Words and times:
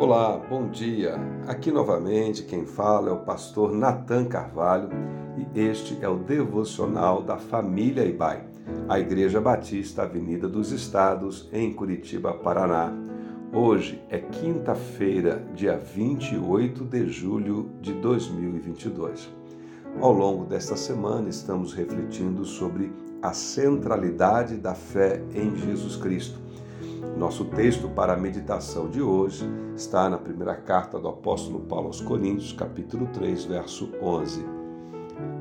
Olá, 0.00 0.40
bom 0.48 0.66
dia. 0.70 1.16
Aqui 1.46 1.70
novamente 1.70 2.44
quem 2.44 2.64
fala 2.64 3.10
é 3.10 3.12
o 3.12 3.18
pastor 3.18 3.70
Nathan 3.74 4.24
Carvalho 4.24 4.88
e 5.36 5.60
este 5.60 5.98
é 6.00 6.08
o 6.08 6.16
devocional 6.16 7.20
da 7.20 7.36
família 7.36 8.06
Ibai, 8.06 8.42
a 8.88 8.98
Igreja 8.98 9.42
Batista 9.42 10.04
Avenida 10.04 10.48
dos 10.48 10.72
Estados, 10.72 11.50
em 11.52 11.70
Curitiba, 11.74 12.32
Paraná. 12.32 12.90
Hoje 13.52 14.02
é 14.08 14.18
quinta-feira, 14.18 15.46
dia 15.54 15.76
28 15.76 16.82
de 16.82 17.06
julho 17.06 17.70
de 17.82 17.92
2022. 17.92 19.28
Ao 20.00 20.14
longo 20.14 20.46
desta 20.46 20.76
semana 20.76 21.28
estamos 21.28 21.74
refletindo 21.74 22.46
sobre 22.46 22.90
a 23.20 23.34
centralidade 23.34 24.56
da 24.56 24.74
fé 24.74 25.22
em 25.34 25.54
Jesus 25.56 25.94
Cristo 25.96 26.40
nosso 27.16 27.44
texto 27.44 27.88
para 27.88 28.14
a 28.14 28.16
meditação 28.16 28.88
de 28.88 29.02
hoje 29.02 29.44
está 29.74 30.08
na 30.08 30.18
primeira 30.18 30.54
carta 30.54 30.98
do 30.98 31.08
apóstolo 31.08 31.60
Paulo 31.60 31.86
aos 31.86 32.00
Coríntios, 32.00 32.52
capítulo 32.52 33.06
3, 33.08 33.44
verso 33.44 33.90
11. 34.02 34.44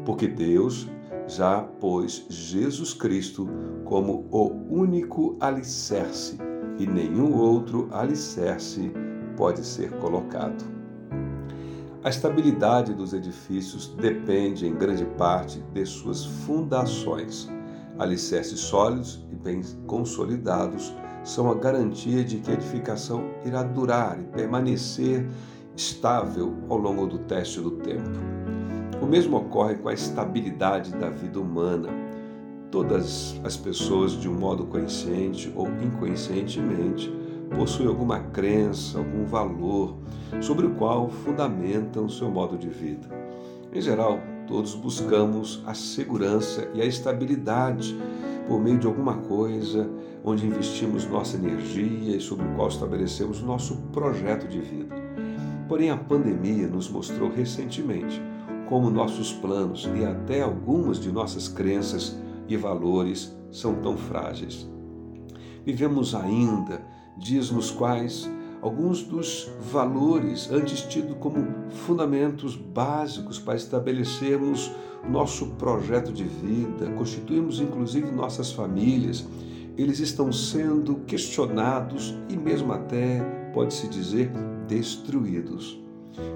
Porque 0.05 0.27
Deus 0.27 0.87
já 1.27 1.61
pôs 1.61 2.25
Jesus 2.29 2.93
Cristo 2.93 3.47
como 3.85 4.27
o 4.31 4.51
único 4.69 5.37
alicerce 5.39 6.37
e 6.77 6.87
nenhum 6.87 7.35
outro 7.37 7.87
alicerce 7.91 8.91
pode 9.37 9.65
ser 9.65 9.91
colocado. 9.99 10.63
A 12.03 12.09
estabilidade 12.09 12.93
dos 12.93 13.13
edifícios 13.13 13.87
depende 13.87 14.65
em 14.65 14.73
grande 14.73 15.05
parte 15.17 15.59
de 15.73 15.85
suas 15.85 16.25
fundações. 16.25 17.49
Alicerces 17.97 18.59
sólidos 18.61 19.27
e 19.29 19.35
bem 19.35 19.61
consolidados 19.85 20.93
são 21.23 21.49
a 21.51 21.55
garantia 21.55 22.23
de 22.23 22.37
que 22.37 22.51
a 22.51 22.53
edificação 22.53 23.23
irá 23.45 23.63
durar 23.63 24.19
e 24.19 24.23
permanecer 24.23 25.27
estável 25.75 26.53
ao 26.69 26.77
longo 26.77 27.07
do 27.07 27.19
teste 27.19 27.61
do 27.61 27.71
tempo. 27.71 28.19
O 29.01 29.05
mesmo 29.05 29.37
ocorre 29.37 29.75
com 29.75 29.89
a 29.89 29.93
estabilidade 29.93 30.91
da 30.91 31.09
vida 31.09 31.39
humana. 31.39 31.89
Todas 32.69 33.39
as 33.43 33.55
pessoas, 33.55 34.11
de 34.11 34.27
um 34.27 34.33
modo 34.33 34.65
consciente 34.65 35.51
ou 35.55 35.67
inconscientemente, 35.81 37.11
possuem 37.55 37.87
alguma 37.87 38.19
crença, 38.19 38.97
algum 38.97 39.25
valor 39.25 39.95
sobre 40.41 40.65
o 40.65 40.75
qual 40.75 41.09
fundamentam 41.09 42.09
seu 42.09 42.29
modo 42.29 42.57
de 42.57 42.69
vida. 42.69 43.07
Em 43.73 43.81
geral, 43.81 44.19
todos 44.47 44.75
buscamos 44.75 45.63
a 45.65 45.73
segurança 45.73 46.67
e 46.73 46.81
a 46.81 46.85
estabilidade 46.85 47.97
por 48.49 48.59
meio 48.59 48.79
de 48.79 48.87
alguma 48.87 49.13
coisa 49.13 49.87
onde 50.23 50.47
investimos 50.47 51.05
nossa 51.05 51.37
energia 51.37 52.17
e 52.17 52.19
sobre 52.19 52.47
o 52.47 52.55
qual 52.55 52.67
estabelecemos 52.67 53.43
nosso 53.43 53.75
projeto 53.93 54.47
de 54.47 54.59
vida. 54.59 54.95
Porém, 55.67 55.91
a 55.91 55.97
pandemia 55.97 56.67
nos 56.67 56.89
mostrou 56.89 57.29
recentemente 57.29 58.19
como 58.67 58.89
nossos 58.89 59.31
planos 59.31 59.87
e 59.95 60.03
até 60.03 60.41
algumas 60.41 60.99
de 60.99 61.11
nossas 61.11 61.47
crenças 61.47 62.19
e 62.47 62.57
valores 62.57 63.37
são 63.51 63.75
tão 63.75 63.95
frágeis. 63.95 64.67
Vivemos 65.63 66.15
ainda 66.15 66.81
dias 67.19 67.51
nos 67.51 67.69
quais 67.69 68.27
alguns 68.61 69.03
dos 69.03 69.49
valores 69.71 70.51
antes 70.51 70.81
tidos 70.81 71.17
como 71.19 71.45
fundamentos 71.69 72.55
básicos 72.55 73.39
para 73.39 73.55
estabelecermos 73.55 74.71
nosso 75.09 75.47
projeto 75.51 76.11
de 76.11 76.23
vida, 76.23 76.91
constituímos 76.97 77.61
inclusive 77.61 78.11
nossas 78.11 78.51
famílias, 78.51 79.25
eles 79.77 79.99
estão 79.99 80.31
sendo 80.31 80.95
questionados 81.07 82.17
e 82.27 82.35
mesmo 82.35 82.73
até, 82.73 83.21
pode-se 83.53 83.87
dizer, 83.87 84.29
destruídos. 84.67 85.81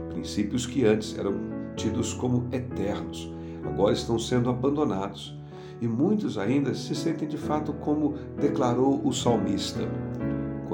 Princípios 0.10 0.66
que 0.66 0.86
antes 0.86 1.18
eram 1.18 1.34
tidos 1.76 2.14
como 2.14 2.48
eternos, 2.54 3.30
agora 3.66 3.94
estão 3.94 4.18
sendo 4.18 4.50
abandonados. 4.50 5.38
E 5.82 5.88
muitos 5.88 6.38
ainda 6.38 6.74
se 6.74 6.96
sentem 6.96 7.28
de 7.28 7.38
fato 7.38 7.74
como 7.74 8.14
declarou 8.40 9.06
o 9.06 9.12
salmista: 9.12 9.82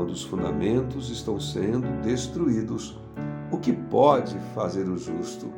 quando 0.09 0.13
os 0.13 0.23
fundamentos 0.23 1.09
estão 1.11 1.39
sendo 1.39 2.01
destruídos, 2.01 2.97
o 3.51 3.57
que 3.59 3.71
pode 3.71 4.35
fazer 4.55 4.87
o 4.87 4.97
justo? 4.97 5.51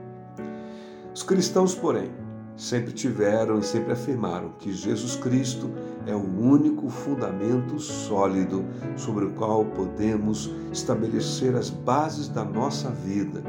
Os 1.14 1.24
cristãos, 1.24 1.74
porém, 1.74 2.12
sempre 2.58 2.92
tiveram 2.92 3.60
e 3.60 3.64
sempre 3.64 3.94
afirmaram 3.94 4.50
que 4.60 4.74
Jesus 4.74 5.16
Cristo 5.16 5.70
é 6.06 6.14
o 6.14 6.20
único 6.20 6.90
fundamento 6.90 7.80
sólido 7.80 8.66
sobre 8.98 9.26
o 9.26 9.32
qual 9.32 9.64
podemos 9.64 10.52
estabelecer 10.72 11.56
as 11.56 11.70
bases 11.70 12.28
da 12.28 12.44
nossa 12.44 12.90
vida 12.90 13.42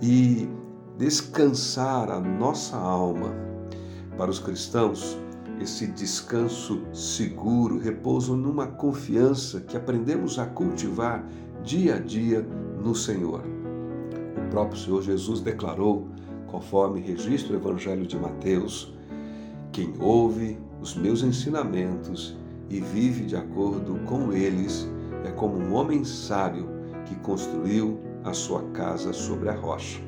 e 0.00 0.48
descansar 0.96 2.10
a 2.10 2.18
nossa 2.18 2.76
alma. 2.76 3.34
Para 4.16 4.30
os 4.30 4.38
cristãos, 4.38 5.18
esse 5.60 5.86
descanso 5.86 6.82
seguro 6.92 7.78
repousa 7.78 8.34
numa 8.34 8.66
confiança 8.66 9.60
que 9.60 9.76
aprendemos 9.76 10.38
a 10.38 10.46
cultivar 10.46 11.26
dia 11.62 11.96
a 11.96 11.98
dia 11.98 12.46
no 12.82 12.94
Senhor. 12.94 13.42
O 14.36 14.50
próprio 14.50 14.80
Senhor 14.80 15.02
Jesus 15.02 15.40
declarou, 15.40 16.08
conforme 16.46 17.00
registra 17.00 17.54
o 17.54 17.56
Evangelho 17.56 18.06
de 18.06 18.16
Mateus, 18.16 18.94
quem 19.72 19.94
ouve 20.00 20.58
os 20.80 20.94
meus 20.94 21.22
ensinamentos 21.22 22.36
e 22.70 22.80
vive 22.80 23.24
de 23.24 23.36
acordo 23.36 23.98
com 24.06 24.32
eles 24.32 24.88
é 25.24 25.30
como 25.30 25.56
um 25.56 25.74
homem 25.74 26.04
sábio 26.04 26.68
que 27.04 27.14
construiu 27.16 27.98
a 28.24 28.32
sua 28.32 28.62
casa 28.70 29.12
sobre 29.12 29.48
a 29.48 29.54
rocha. 29.54 30.00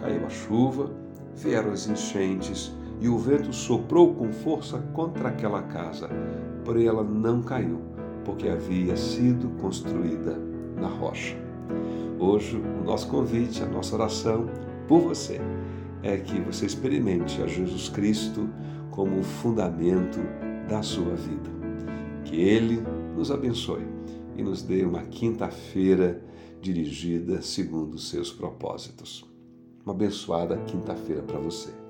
Caiu 0.00 0.24
a 0.26 0.30
chuva, 0.30 0.90
vieram 1.34 1.72
as 1.72 1.88
enchentes 1.88 2.72
e 3.02 3.08
o 3.08 3.18
vento 3.18 3.52
soprou 3.52 4.14
com 4.14 4.32
força 4.32 4.78
contra 4.94 5.30
aquela 5.30 5.60
casa, 5.64 6.08
porém 6.64 6.86
ela 6.86 7.02
não 7.02 7.42
caiu, 7.42 7.80
porque 8.24 8.48
havia 8.48 8.96
sido 8.96 9.48
construída 9.60 10.38
na 10.80 10.86
rocha. 10.86 11.36
Hoje, 12.20 12.56
o 12.56 12.84
nosso 12.84 13.08
convite, 13.08 13.60
a 13.60 13.66
nossa 13.66 13.96
oração 13.96 14.46
por 14.86 15.00
você 15.00 15.40
é 16.00 16.16
que 16.16 16.40
você 16.40 16.64
experimente 16.64 17.42
a 17.42 17.46
Jesus 17.48 17.88
Cristo 17.88 18.48
como 18.92 19.18
o 19.18 19.24
fundamento 19.24 20.20
da 20.68 20.80
sua 20.80 21.16
vida. 21.16 21.50
Que 22.24 22.36
Ele 22.36 22.84
nos 23.16 23.32
abençoe 23.32 23.84
e 24.36 24.44
nos 24.44 24.62
dê 24.62 24.84
uma 24.84 25.02
quinta-feira 25.02 26.22
dirigida 26.60 27.42
segundo 27.42 27.94
os 27.94 28.08
seus 28.08 28.30
propósitos. 28.30 29.28
Uma 29.84 29.92
abençoada 29.92 30.56
quinta-feira 30.58 31.22
para 31.22 31.40
você. 31.40 31.81